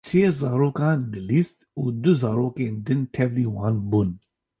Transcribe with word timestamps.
Sê 0.07 0.23
zarokan 0.39 0.99
dilîst 1.13 1.57
û 1.81 1.83
du 2.03 2.11
zarokên 2.23 2.75
din 2.85 3.01
tevlî 3.15 3.45
wan 3.55 3.75
bûn. 3.89 4.09